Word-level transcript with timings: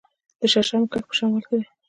د 0.39 0.41
شړشمو 0.51 0.89
کښت 0.91 1.05
په 1.07 1.13
شمال 1.17 1.43
کې 1.47 1.55
دی. 1.59 1.67